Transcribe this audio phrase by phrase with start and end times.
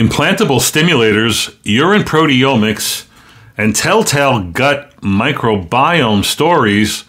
[0.00, 3.06] implantable stimulators, urine proteomics,
[3.58, 7.04] and telltale gut microbiome stories.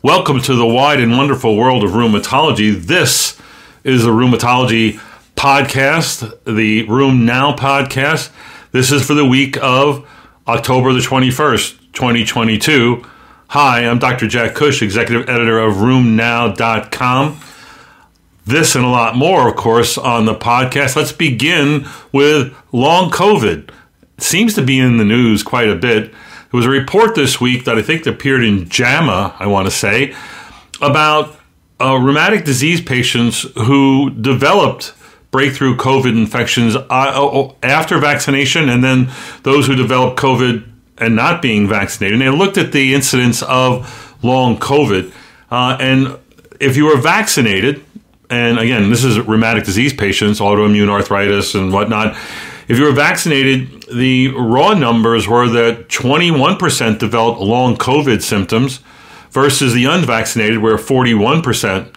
[0.00, 2.72] Welcome to the wide and wonderful world of rheumatology.
[2.80, 3.36] This
[3.82, 5.00] is the Rheumatology
[5.34, 8.30] Podcast, the RheumNow podcast.
[8.70, 10.08] This is for the week of
[10.46, 13.04] October the 21st, 2022.
[13.48, 14.28] Hi, I'm Dr.
[14.28, 17.40] Jack Cush, executive editor of RheumNow.com.
[18.46, 20.94] This and a lot more, of course, on the podcast.
[20.94, 23.68] Let's begin with long COVID.
[24.18, 26.12] It seems to be in the news quite a bit.
[26.12, 29.72] There was a report this week that I think appeared in JAMA, I want to
[29.72, 30.14] say,
[30.80, 31.36] about
[31.80, 34.94] uh, rheumatic disease patients who developed
[35.32, 39.10] breakthrough COVID infections uh, after vaccination, and then
[39.42, 40.64] those who developed COVID
[40.98, 42.20] and not being vaccinated.
[42.20, 45.12] And they looked at the incidence of long COVID.
[45.50, 46.16] Uh, and
[46.60, 47.84] if you were vaccinated,
[48.30, 52.16] and again, this is rheumatic disease patients, autoimmune arthritis and whatnot.
[52.68, 58.80] If you were vaccinated, the raw numbers were that 21% developed long COVID symptoms
[59.30, 61.94] versus the unvaccinated, where 41%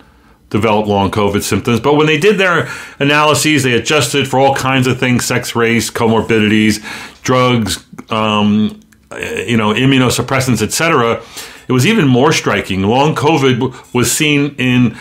[0.50, 1.80] developed long COVID symptoms.
[1.80, 2.70] But when they did their
[3.00, 6.84] analyses, they adjusted for all kinds of things sex, race, comorbidities,
[7.24, 8.80] drugs, um,
[9.12, 11.22] you know, immunosuppressants, etc.
[11.68, 12.84] It was even more striking.
[12.84, 14.98] Long COVID was seen in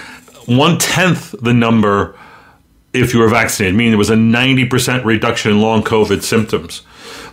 [0.48, 2.18] one tenth the number
[2.92, 6.82] if you were vaccinated, meaning there was a 90% reduction in long COVID symptoms.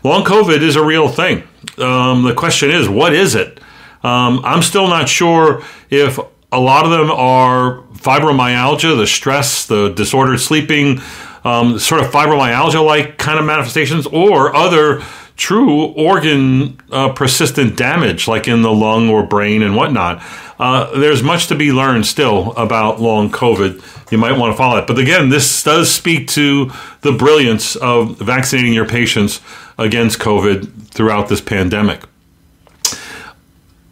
[0.03, 1.44] Long COVID is a real thing.
[1.77, 3.59] Um, the question is, what is it?
[4.03, 6.19] Um, I'm still not sure if
[6.52, 11.02] a lot of them are fibromyalgia, the stress, the disordered sleeping,
[11.44, 15.02] um, sort of fibromyalgia like kind of manifestations, or other
[15.36, 20.23] true organ uh, persistent damage, like in the lung or brain and whatnot.
[20.58, 24.11] Uh, there's much to be learned still about long COVID.
[24.11, 24.88] You might want to follow it.
[24.88, 29.41] But again, this does speak to the brilliance of vaccinating your patients
[29.78, 32.03] against COVID throughout this pandemic.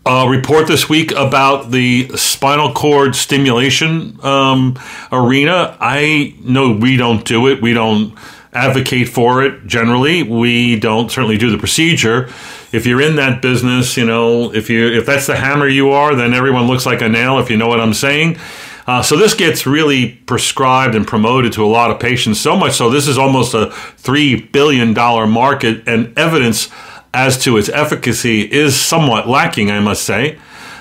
[0.06, 4.78] A report this week about the spinal cord stimulation um,
[5.12, 5.78] arena.
[5.80, 7.62] I know we don't do it.
[7.62, 8.14] We don't
[8.56, 10.24] advocate for it generally.
[10.24, 12.30] We don't certainly do the procedure.
[12.72, 16.16] If you're in that business, you know, if you if that's the hammer you are,
[16.16, 17.40] then everyone looks like a nail.
[17.40, 18.38] If you know what I'm saying.
[18.86, 22.42] Uh, so this gets really prescribed and promoted to a lot of patients.
[22.42, 26.70] So much so, this is almost a three billion dollar market, and evidence
[27.14, 30.40] as to its efficacy is somewhat lacking, I must say.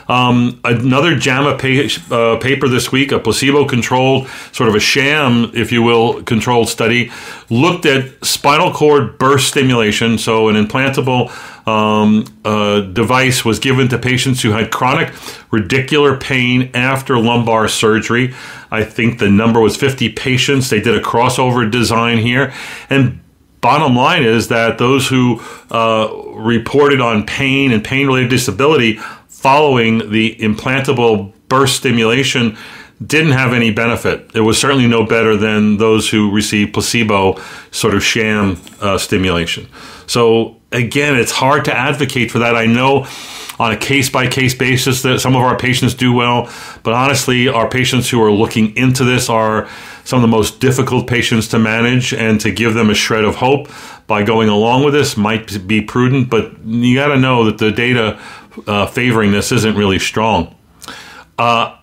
[0.09, 5.51] Um, another JAMA pa- uh, paper this week, a placebo controlled, sort of a sham,
[5.55, 7.11] if you will, controlled study,
[7.51, 10.19] looked at spinal cord burst stimulation.
[10.19, 11.31] So, an implantable
[11.67, 15.09] um, uh, device was given to patients who had chronic
[15.51, 18.35] radicular pain after lumbar surgery.
[18.71, 20.71] I think the number was 50 patients.
[20.71, 22.53] They did a crossover design here.
[22.91, 23.21] And
[23.61, 28.99] bottom line is that those who uh, reported on pain and pain related disability
[29.43, 32.57] following the implantable burst stimulation
[33.05, 34.31] didn't have any benefit.
[34.35, 37.41] It was certainly no better than those who received placebo
[37.73, 39.67] sort of sham uh, stimulation.
[40.07, 42.55] So again, it's hard to advocate for that.
[42.55, 43.09] I know
[43.59, 46.49] on a case by case basis that some of our patients do well,
[46.85, 49.69] but honestly, our patients who are looking into this are
[50.05, 53.37] some of the most difficult patients to manage, and to give them a shred of
[53.37, 53.69] hope
[54.07, 57.71] by going along with this might be prudent, but you got to know that the
[57.71, 58.19] data
[58.67, 60.55] uh, favoring this isn't really strong.
[61.39, 61.77] Uh,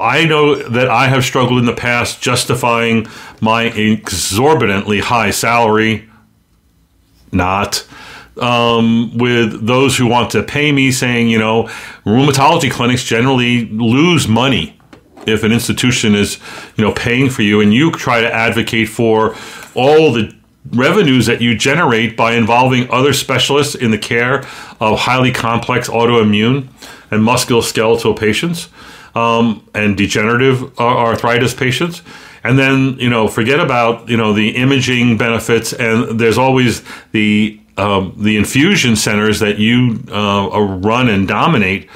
[0.00, 3.06] I know that I have struggled in the past justifying
[3.40, 6.08] my exorbitantly high salary,
[7.32, 7.86] not
[8.40, 11.64] um, with those who want to pay me, saying, you know,
[12.04, 14.78] rheumatology clinics generally lose money
[15.26, 16.38] if an institution is,
[16.76, 19.34] you know, paying for you, and you try to advocate for
[19.74, 20.37] all the
[20.72, 24.44] revenues that you generate by involving other specialists in the care
[24.80, 26.68] of highly complex autoimmune
[27.10, 28.68] and musculoskeletal patients
[29.14, 32.02] um, and degenerative arthritis patients.
[32.44, 35.72] And then, you know, forget about, you know, the imaging benefits.
[35.72, 36.82] And there's always
[37.12, 41.88] the, um, the infusion centers that you uh, run and dominate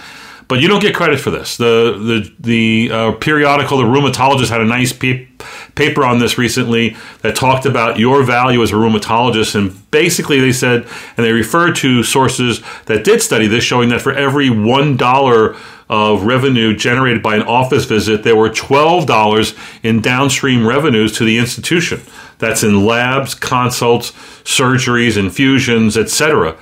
[0.52, 1.56] but you don't get credit for this.
[1.56, 5.26] The the the uh, periodical, the rheumatologist had a nice pe-
[5.74, 10.52] paper on this recently that talked about your value as a rheumatologist, and basically they
[10.52, 10.86] said,
[11.16, 15.56] and they referred to sources that did study this, showing that for every one dollar
[15.88, 21.24] of revenue generated by an office visit, there were twelve dollars in downstream revenues to
[21.24, 22.00] the institution.
[22.38, 26.56] That's in labs, consults, surgeries, infusions, etc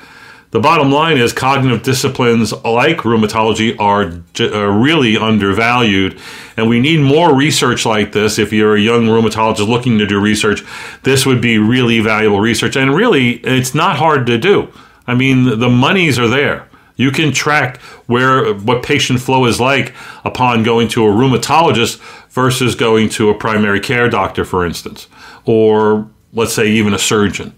[0.51, 6.19] the bottom line is cognitive disciplines like rheumatology are, are, uh, really undervalued,
[6.57, 8.39] and we need more research like this.
[8.39, 10.65] If you're a young rheumatologist looking to do research,
[11.05, 14.73] this would be really valuable research, and really, it's not hard to do.
[15.07, 16.69] I mean, the monies are there.
[16.97, 19.95] You can track where what patient flow is like
[20.25, 21.99] upon going to a rheumatologist
[22.31, 25.07] versus going to a primary care doctor, for instance,
[25.45, 27.57] or let's say even a surgeon.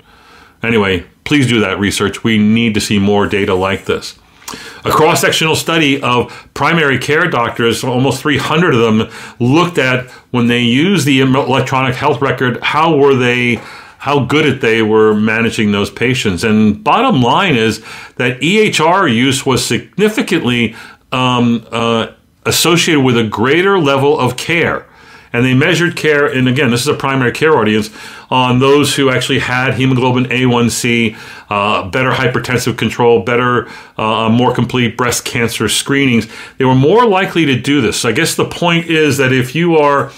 [0.62, 2.22] Anyway, please do that research.
[2.22, 4.18] We need to see more data like this.
[4.84, 10.48] A cross sectional study of primary care doctors, almost 300 of them, looked at when
[10.48, 13.60] they used the electronic health record, how were they
[13.98, 16.42] how good at they were managing those patients.
[16.42, 17.84] And bottom line is
[18.16, 20.74] that EHR use was significantly
[21.12, 22.08] um, uh,
[22.44, 24.88] associated with a greater level of care
[25.32, 27.90] and they measured care, and again, this is a primary care audience,
[28.30, 31.16] on those who actually had hemoglobin A1C,
[31.50, 36.26] uh, better hypertensive control, better, uh, more complete breast cancer screenings.
[36.58, 38.00] They were more likely to do this.
[38.00, 40.12] So I guess the point is that if you are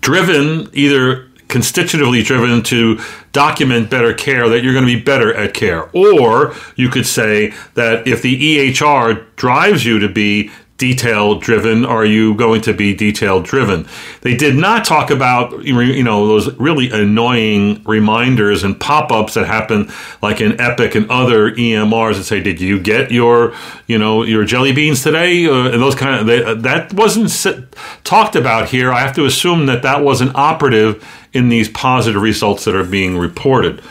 [0.00, 3.00] driven either constitutively driven to
[3.32, 7.52] document better care that you're going to be better at care or you could say
[7.74, 11.84] that if the EHR drives you to be detail driven?
[11.84, 13.86] Are you going to be detail driven?
[14.22, 19.46] They did not talk about you know those really annoying reminders and pop ups that
[19.46, 19.90] happen
[20.22, 23.54] like in Epic and other EMRs that say, "Did you get your
[23.86, 27.76] you know your jelly beans today?" Uh, and those kind of they, that wasn't sit,
[28.04, 28.92] talked about here.
[28.92, 33.18] I have to assume that that wasn't operative in these positive results that are being
[33.18, 33.82] reported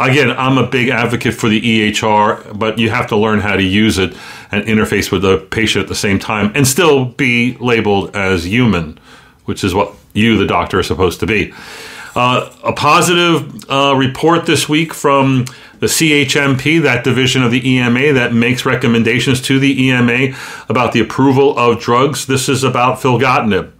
[0.00, 3.62] again, I'm a big advocate for the EHR, but you have to learn how to
[3.62, 4.16] use it
[4.50, 8.98] and interface with the patient at the same time and still be labeled as human,
[9.44, 11.52] which is what you, the doctor, are supposed to be.
[12.16, 15.46] Uh, a positive uh, report this week from
[15.80, 20.36] the CHMP, that division of the EMA that makes recommendations to the EMA
[20.68, 22.26] about the approval of drugs.
[22.26, 23.73] This is about filgotinib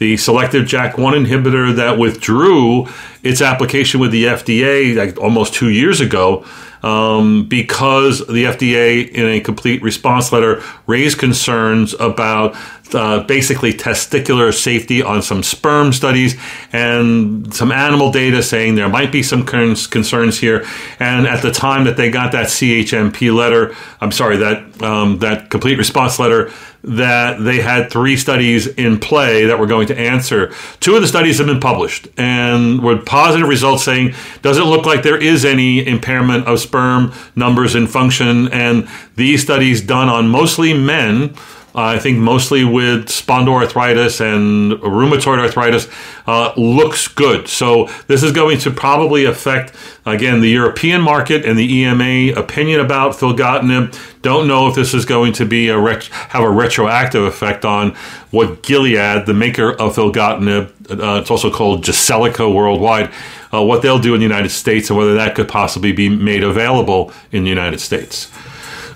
[0.00, 2.86] the selective JAK1 inhibitor that withdrew
[3.22, 6.44] its application with the FDA like almost two years ago
[6.82, 12.56] um, because the FDA, in a complete response letter, raised concerns about
[12.94, 16.36] uh, basically testicular safety on some sperm studies
[16.72, 20.66] and some animal data saying there might be some concerns here.
[20.98, 25.50] And at the time that they got that CHMP letter, I'm sorry, that um, that
[25.50, 26.50] complete response letter,
[26.82, 30.52] that they had three studies in play that were going to answer.
[30.80, 35.02] Two of the studies have been published and with positive results saying doesn't look like
[35.02, 38.48] there is any impairment of sperm numbers and function.
[38.48, 41.34] And these studies done on mostly men
[41.74, 45.88] I think mostly with spondyloarthritis and rheumatoid arthritis,
[46.26, 47.48] uh, looks good.
[47.48, 49.74] So this is going to probably affect
[50.04, 53.96] again the European market and the EMA opinion about filgotinib.
[54.22, 57.94] Don't know if this is going to be a ret- have a retroactive effect on
[58.30, 63.10] what Gilead, the maker of filgotinib, uh, it's also called Jyseleca worldwide,
[63.52, 66.42] uh, what they'll do in the United States and whether that could possibly be made
[66.42, 68.30] available in the United States.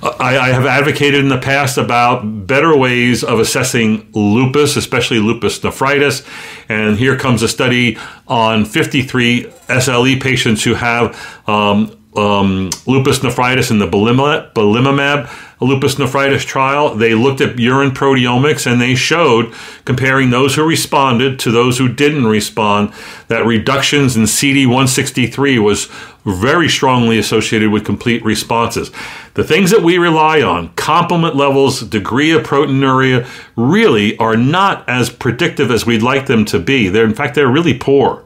[0.04, 5.64] I, I, have advocated in the past about better ways of assessing lupus, especially lupus
[5.64, 6.22] nephritis.
[6.68, 7.96] And here comes a study
[8.28, 15.28] on 53 SLE patients who have um, um, lupus nephritis in the belimumab
[15.64, 19.52] lupus nephritis trial, they looked at urine proteomics and they showed,
[19.84, 22.92] comparing those who responded to those who didn't respond,
[23.28, 25.86] that reductions in CD163 was
[26.24, 28.90] very strongly associated with complete responses.
[29.34, 35.10] The things that we rely on, complement levels, degree of proteinuria, really are not as
[35.10, 36.88] predictive as we'd like them to be.
[36.88, 38.24] They're, in fact, they're really poor.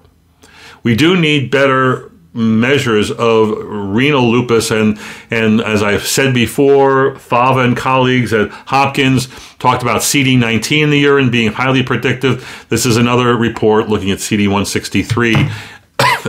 [0.82, 4.98] We do need better measures of renal lupus and
[5.30, 9.28] and as I've said before, Fava and colleagues at Hopkins
[9.58, 12.66] talked about CD19 in the urine being highly predictive.
[12.68, 15.52] This is another report looking at CD163.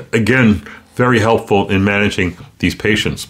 [0.13, 3.27] Again, very helpful in managing these patients.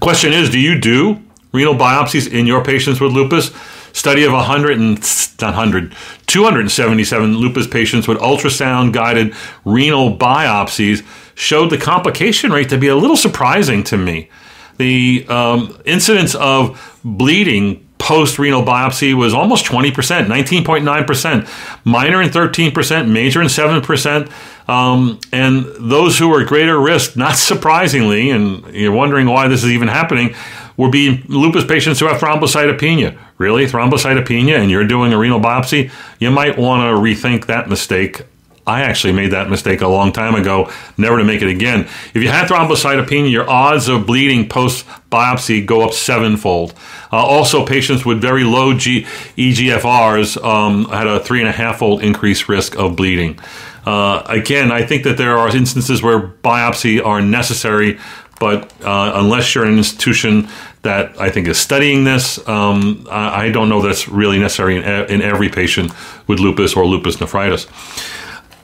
[0.00, 3.50] Question is, do you do renal biopsies in your patients with lupus?
[3.92, 5.94] Study of 100 and 100,
[6.26, 12.96] 277 lupus patients with ultrasound guided renal biopsies showed the complication rate to be a
[12.96, 14.28] little surprising to me.
[14.76, 19.92] The um, incidence of bleeding post renal biopsy was almost 20%,
[20.26, 24.30] 19.9%, minor in 13%, major in 7%.
[24.68, 29.70] Um, and those who at greater risk, not surprisingly, and you're wondering why this is
[29.70, 30.34] even happening,
[30.78, 33.18] were being lupus patients who have thrombocytopenia.
[33.36, 35.90] Really, thrombocytopenia, and you're doing a renal biopsy?
[36.18, 38.22] You might want to rethink that mistake
[38.68, 41.88] I actually made that mistake a long time ago, never to make it again.
[42.12, 46.74] If you had thrombocytopenia, your odds of bleeding post biopsy go up sevenfold.
[47.10, 49.06] Uh, also, patients with very low G-
[49.38, 53.38] EGFRs um, had a three and a half fold increased risk of bleeding.
[53.86, 57.98] Uh, again, I think that there are instances where biopsy are necessary,
[58.38, 60.46] but uh, unless you're an institution
[60.82, 65.22] that I think is studying this, um, I, don't know that's really necessary in, in
[65.22, 65.92] every patient
[66.26, 67.66] with lupus or lupus nephritis.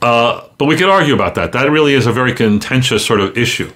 [0.00, 1.52] Uh, but we could argue about that.
[1.52, 3.72] That really is a very contentious sort of issue.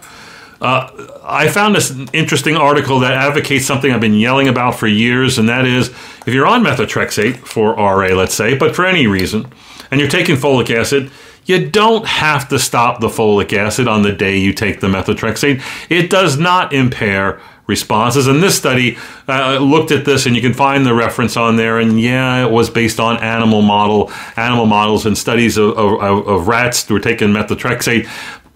[0.61, 0.90] Uh,
[1.25, 5.49] I found this interesting article that advocates something I've been yelling about for years, and
[5.49, 5.88] that is
[6.26, 9.47] if you're on methotrexate for RA, let's say, but for any reason,
[9.90, 11.11] and you're taking folic acid,
[11.48, 15.62] you don't have to stop the folic acid on the day you take the methotrexate.
[15.88, 18.26] It does not impair responses.
[18.26, 21.78] And this study uh, looked at this, and you can find the reference on there.
[21.78, 26.48] And yeah, it was based on animal model, animal models, and studies of, of, of
[26.48, 28.08] rats who were taking methotrexate.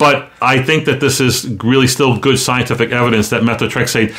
[0.03, 4.11] But I think that this is really still good scientific evidence that methotrexate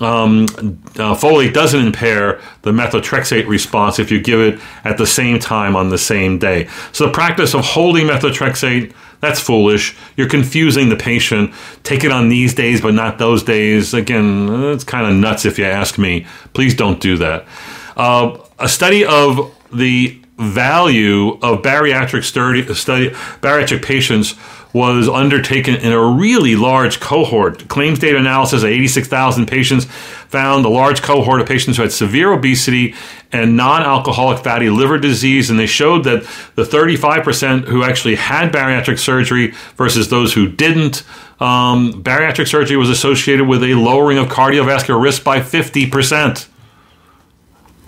[0.00, 5.40] um, uh, folate doesn't impair the methotrexate response if you give it at the same
[5.40, 6.68] time on the same day.
[6.92, 9.96] So the practice of holding methotrexate that's foolish.
[10.16, 11.52] You're confusing the patient.
[11.82, 13.94] Take it on these days, but not those days.
[13.94, 16.24] Again, it's kind of nuts if you ask me.
[16.54, 17.46] Please don't do that.
[17.96, 24.34] Uh, a study of the value of bariatric study, study bariatric patients
[24.72, 27.68] was undertaken in a really large cohort.
[27.68, 32.32] Claims data analysis of 86,000 patients found a large cohort of patients who had severe
[32.32, 32.94] obesity
[33.32, 35.50] and non alcoholic fatty liver disease.
[35.50, 36.22] And they showed that
[36.54, 41.04] the 35% who actually had bariatric surgery versus those who didn't,
[41.40, 46.48] um, bariatric surgery was associated with a lowering of cardiovascular risk by 50%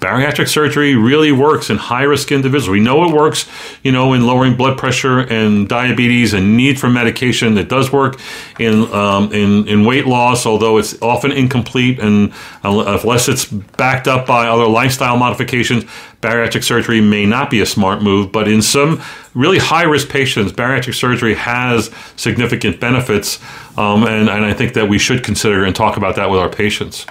[0.05, 2.69] bariatric surgery really works in high risk individuals.
[2.69, 3.49] We know it works,
[3.83, 7.57] you know, in lowering blood pressure and diabetes and need for medication.
[7.57, 8.21] It does work
[8.59, 14.27] in um, in, in weight loss, although it's often incomplete and unless it's backed up
[14.27, 15.85] by other lifestyle modifications,
[16.21, 18.31] bariatric surgery may not be a smart move.
[18.31, 19.01] But in some
[19.33, 23.41] really high risk patients, bariatric surgery has significant benefits,
[23.79, 26.51] um, and, and I think that we should consider and talk about that with our
[26.51, 27.07] patients.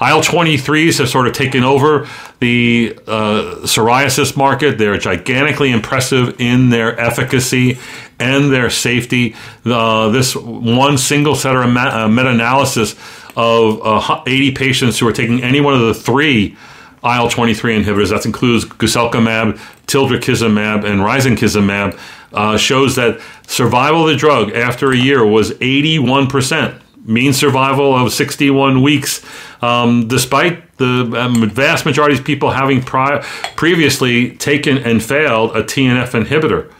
[0.00, 2.08] IL 23s have sort of taken over
[2.40, 4.78] the uh, psoriasis market.
[4.78, 7.78] They're gigantically impressive in their efficacy
[8.18, 9.34] and their safety.
[9.64, 12.94] Uh, this one single center uh, meta analysis
[13.36, 16.56] of uh, 80 patients who are taking any one of the three
[17.04, 21.98] IL 23 inhibitors, that includes guselkumab, tildrakizumab, and risankizumab,
[22.32, 28.12] uh, shows that survival of the drug after a year was 81%, mean survival of
[28.12, 29.24] 61 weeks,
[29.62, 33.22] um, despite the um, vast majority of people having pri-
[33.56, 36.72] previously taken and failed a TNF inhibitor.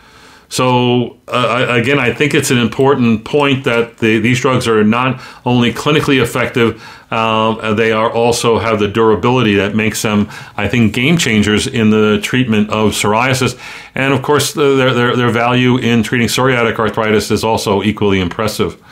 [0.50, 5.20] So uh, again, I think it's an important point that the, these drugs are not
[5.44, 6.82] only clinically effective,
[7.12, 11.90] um, they are also have the durability that makes them, I think, game changers in
[11.90, 13.58] the treatment of psoriasis.
[13.94, 18.82] And of course, their, their, their value in treating psoriatic arthritis is also equally impressive.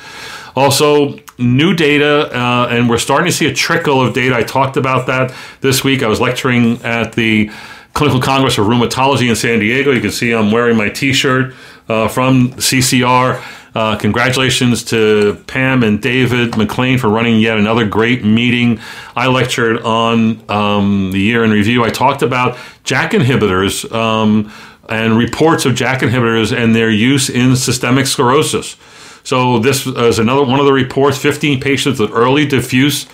[0.57, 4.35] Also, new data, uh, and we're starting to see a trickle of data.
[4.35, 6.03] I talked about that this week.
[6.03, 7.51] I was lecturing at the
[7.93, 9.91] Clinical Congress of Rheumatology in San Diego.
[9.91, 11.55] You can see I'm wearing my T-shirt
[11.89, 13.43] uh, from CCR.
[13.75, 18.81] Uh, congratulations to Pam and David McLain for running yet another great meeting.
[19.15, 21.85] I lectured on um, the year in review.
[21.85, 24.51] I talked about JAK inhibitors um,
[24.89, 28.77] and reports of JAK inhibitors and their use in systemic sclerosis.
[29.27, 33.07] So this is another one of the reports: 15 patients with early diffuse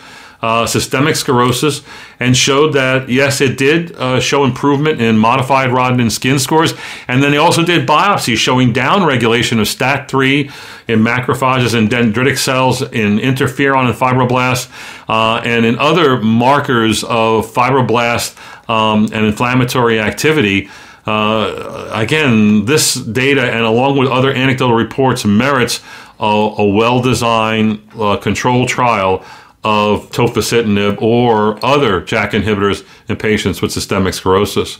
[0.42, 1.82] uh, systemic sclerosis
[2.20, 6.74] and showed that, yes, it did uh, show improvement in modified Rodnan skin scores.
[7.08, 10.52] And then they also did biopsies showing downregulation of STAT3
[10.88, 14.68] in macrophages and dendritic cells, in interferon and fibroblasts,
[15.08, 18.36] uh, and in other markers of fibroblast
[18.68, 20.68] um, and inflammatory activity.
[21.06, 25.80] Uh, again, this data, and along with other anecdotal reports, merits
[26.20, 29.24] a, a well designed uh, controlled trial
[29.64, 34.78] of tofacitinib or other JAK inhibitors in patients with systemic sclerosis.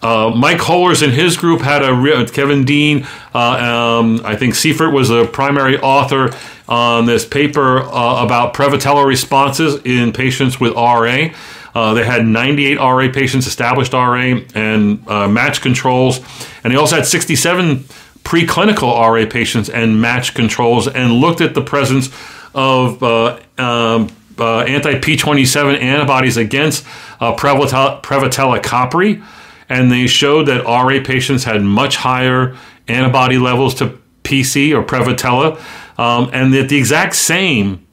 [0.00, 3.06] Uh, Mike Holers and his group had a Kevin Deane.
[3.34, 6.30] Uh, um, I think Seifert was the primary author
[6.68, 11.30] on this paper uh, about Prevotella responses in patients with RA.
[11.74, 16.20] Uh, they had 98 RA patients, established RA, and uh, match controls,
[16.64, 17.84] and they also had 67
[18.24, 22.08] preclinical RA patients and match controls, and looked at the presence
[22.54, 24.08] of uh, um,
[24.38, 26.86] uh, anti P27 antibodies against
[27.20, 29.24] uh, Prevotella, Prevotella copri,
[29.68, 32.56] and they showed that RA patients had much higher
[32.86, 35.58] antibody levels to PC or Prevotella,
[35.98, 37.86] um, and that the exact same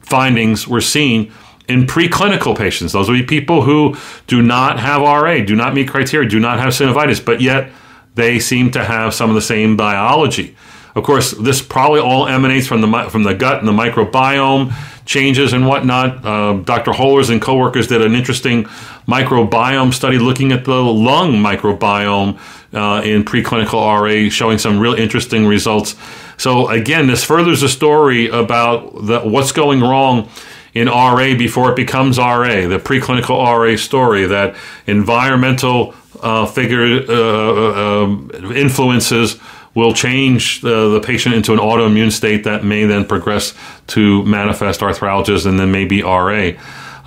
[0.00, 1.32] findings were seen
[1.68, 2.92] in preclinical patients.
[2.92, 6.58] Those would be people who do not have RA, do not meet criteria, do not
[6.58, 7.70] have synovitis, but yet
[8.14, 10.56] they seem to have some of the same biology.
[10.94, 14.72] Of course, this probably all emanates from the from the gut and the microbiome
[15.04, 16.24] changes and whatnot.
[16.24, 16.92] Uh, Dr.
[16.92, 18.64] Holers and coworkers did an interesting
[19.08, 22.38] microbiome study looking at the lung microbiome
[22.72, 25.96] uh, in preclinical RA, showing some real interesting results.
[26.36, 30.28] So again, this furthers the story about the, what's going wrong
[30.74, 38.04] in RA before it becomes RA, the preclinical RA story, that environmental uh, figure uh,
[38.04, 39.38] uh influences
[39.74, 43.54] will change the, the patient into an autoimmune state that may then progress
[43.88, 46.52] to manifest arthralgias and then maybe RA.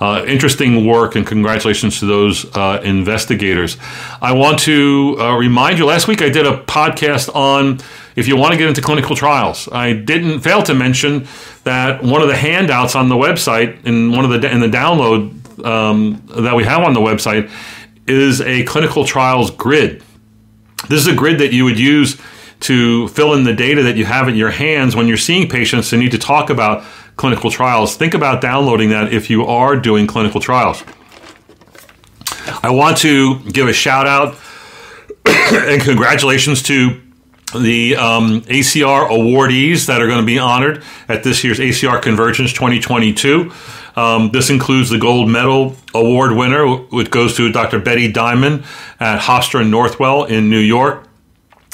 [0.00, 3.76] Uh, interesting work, and congratulations to those uh, investigators.
[4.22, 7.80] I want to uh, remind you last week I did a podcast on
[8.18, 9.68] if you want to get into clinical trials.
[9.70, 11.28] I didn't fail to mention
[11.62, 15.64] that one of the handouts on the website, in one of the in the download
[15.64, 17.48] um, that we have on the website,
[18.08, 20.02] is a clinical trials grid.
[20.88, 22.20] This is a grid that you would use
[22.60, 25.92] to fill in the data that you have in your hands when you're seeing patients
[25.92, 26.84] and need to talk about
[27.16, 27.96] clinical trials.
[27.96, 30.82] Think about downloading that if you are doing clinical trials.
[32.64, 34.36] I want to give a shout out
[35.24, 37.00] and congratulations to
[37.54, 42.52] the um, ACR awardees that are going to be honored at this year's ACR Convergence
[42.52, 43.52] 2022.
[43.96, 47.78] Um, this includes the gold medal award winner, which goes to Dr.
[47.78, 48.64] Betty Diamond
[49.00, 51.08] at Hofstra Northwell in New York.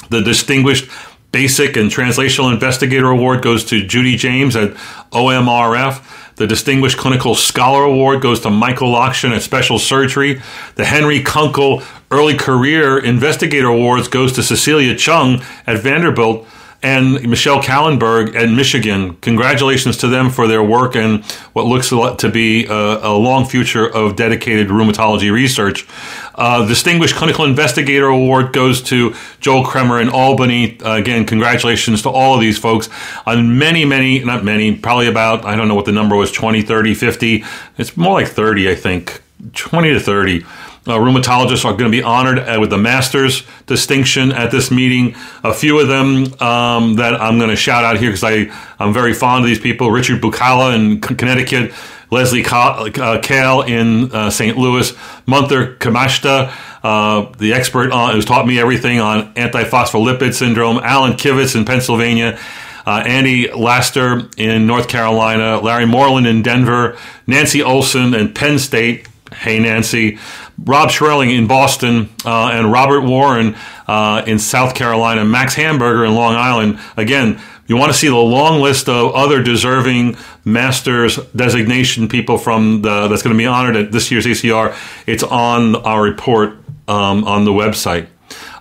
[0.09, 0.89] The Distinguished
[1.31, 4.73] Basic and Translational Investigator Award goes to Judy James at
[5.11, 6.04] OMRF.
[6.37, 10.41] The Distinguished Clinical Scholar Award goes to Michael Lockshin at Special Surgery.
[10.75, 16.45] The Henry Kunkel Early Career Investigator Awards goes to Cecilia Chung at Vanderbilt
[16.83, 19.15] and Michelle Kahlenberg at Michigan.
[19.17, 23.87] Congratulations to them for their work and what looks to be a, a long future
[23.87, 25.87] of dedicated rheumatology research.
[26.35, 30.79] Uh, Distinguished Clinical Investigator Award goes to Joel Kremer in Albany.
[30.79, 32.89] Uh, again, congratulations to all of these folks
[33.25, 36.61] on many, many, not many, probably about, I don't know what the number was, 20,
[36.61, 37.43] 30, 50.
[37.77, 39.21] It's more like 30, I think,
[39.53, 40.45] 20 to 30
[40.87, 45.15] uh, rheumatologists are going to be honored uh, with the master's distinction at this meeting.
[45.43, 49.13] A few of them um, that I'm going to shout out here because I'm very
[49.13, 51.73] fond of these people Richard Bucala in Connecticut,
[52.11, 54.57] Leslie uh, Kahl in uh, St.
[54.57, 54.91] Louis,
[55.27, 61.55] Munther Khamashta, uh, the expert on, who's taught me everything on antiphospholipid syndrome, Alan Kivitz
[61.55, 62.39] in Pennsylvania.
[62.85, 66.95] Uh, Andy Laster in North Carolina, Larry Moreland in Denver,
[67.25, 70.19] Nancy Olsen in Penn State, Hey Nancy,
[70.57, 73.55] Rob Shmerling in Boston, uh, and Robert Warren
[73.87, 76.79] uh, in South Carolina, Max Hamburger in Long Island.
[76.95, 82.83] Again, you want to see the long list of other deserving masters designation people from
[82.83, 84.75] the, that's going to be honored at this year's ACR.
[85.07, 88.07] It's on our report um, on the website.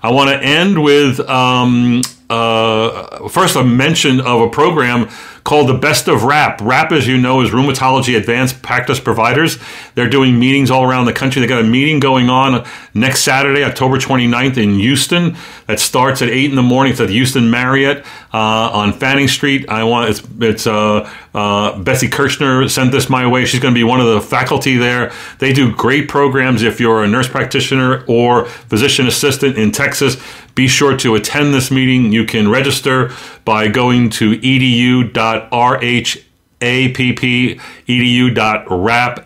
[0.03, 2.03] I want to end with um,
[2.35, 5.09] uh, first a mention of a program
[5.45, 6.61] called the Best of RAP.
[6.63, 9.59] RAP, as you know, is Rheumatology Advanced Practice Providers.
[9.95, 11.41] They're doing meetings all around the country.
[11.41, 15.37] They got a meeting going on next Saturday, October 29th in Houston.
[15.67, 16.93] That starts at 8 in the morning.
[16.93, 19.69] It's at Houston Marriott uh, on Fanning Street.
[19.69, 23.45] I want it's, it's uh, uh, Betsy Kirchner sent this my way.
[23.45, 25.13] She's going to be one of the faculty there.
[25.41, 30.17] They do great programs if you're a nurse practitioner or physician assistant in Texas.
[30.55, 32.13] Be sure to attend this meeting.
[32.13, 33.13] You can register
[33.45, 35.19] by going to edu.rhapp,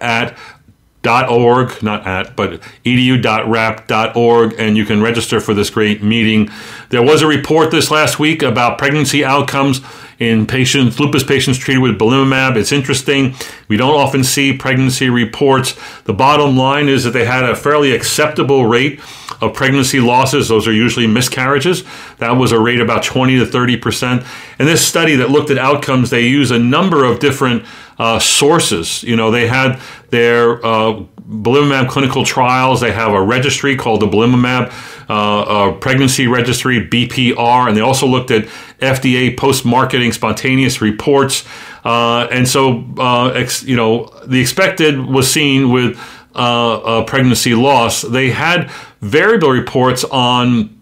[0.02, 0.38] at
[1.06, 6.50] .org, not at, but edu.rap.org, and you can register for this great meeting.
[6.90, 9.80] There was a report this last week about pregnancy outcomes
[10.18, 12.56] in patients, lupus patients treated with belimumab.
[12.56, 13.34] It's interesting.
[13.68, 15.78] We don't often see pregnancy reports.
[16.04, 19.00] The bottom line is that they had a fairly acceptable rate
[19.40, 20.48] of pregnancy losses.
[20.48, 21.85] Those are usually miscarriages.
[22.18, 24.24] That was a rate about 20 to 30 percent.
[24.59, 27.64] In this study that looked at outcomes, they use a number of different
[27.98, 29.03] uh, sources.
[29.03, 32.81] You know, they had their uh, belimumab clinical trials.
[32.81, 34.72] They have a registry called the belimumab
[35.09, 38.44] uh, pregnancy registry, BPR, and they also looked at
[38.79, 41.46] FDA post-marketing spontaneous reports.
[41.85, 45.98] Uh, and so, uh, ex, you know, the expected was seen with
[46.35, 48.03] uh, pregnancy loss.
[48.03, 50.76] They had variable reports on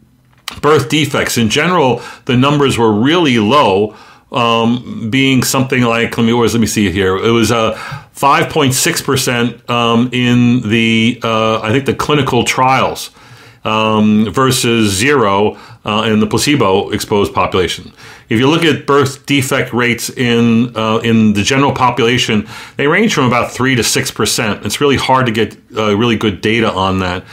[0.62, 1.38] birth defects.
[1.38, 3.96] In general, the numbers were really low.
[4.32, 7.16] Um, being something like let me let me see here.
[7.16, 7.78] It was a uh,
[8.16, 13.10] 5.6 percent um, in the uh, I think the clinical trials.
[13.66, 17.92] um, versus zero uh, in the placebo exposed population.
[18.28, 23.12] If you look at birth defect rates in uh, in the general population, they range
[23.12, 24.64] from about three to six percent.
[24.64, 27.24] It's really hard to get uh, really good data on that.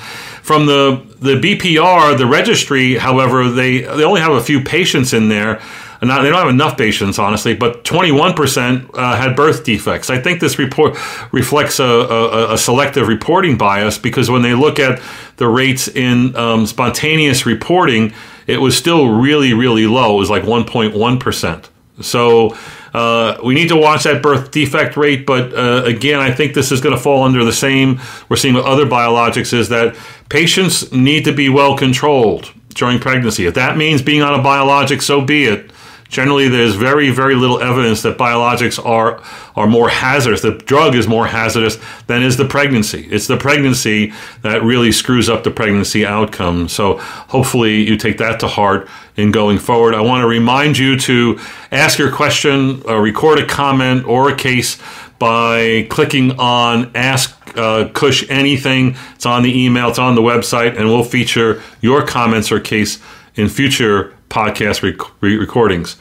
[0.43, 5.29] From the the BPR, the registry, however, they they only have a few patients in
[5.29, 5.61] there.
[6.01, 10.09] Not, they don't have enough patients, honestly, but 21% uh, had birth defects.
[10.09, 10.97] I think this report
[11.31, 15.01] reflects a, a, a, selective reporting bias because when they look at
[15.37, 18.13] the rates in um, spontaneous reporting,
[18.47, 20.15] it was still really, really low.
[20.15, 21.69] It was like 1.1%.
[22.01, 22.57] So
[22.93, 26.71] uh, we need to watch that birth defect rate, but uh, again, I think this
[26.71, 29.95] is going to fall under the same we're seeing with other biologics is that
[30.29, 33.45] patients need to be well controlled during pregnancy.
[33.45, 35.71] If that means being on a biologic, so be it.
[36.13, 39.19] Generally, there's very, very little evidence that biologics are
[39.55, 40.41] are more hazardous.
[40.41, 43.07] The drug is more hazardous than is the pregnancy.
[43.09, 46.67] It's the pregnancy that really screws up the pregnancy outcome.
[46.67, 49.95] So hopefully, you take that to heart in going forward.
[49.95, 51.39] I want to remind you to
[51.71, 54.77] ask your question, uh, record a comment or a case
[55.17, 58.95] by clicking on Ask uh, Cush Anything.
[59.15, 62.99] It's on the email, it's on the website, and we'll feature your comments or case
[63.35, 65.95] in future podcast rec- recordings.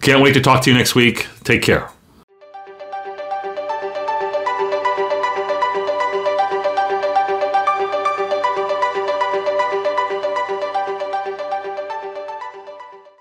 [0.00, 1.26] Can't wait to talk to you next week.
[1.44, 1.88] Take care.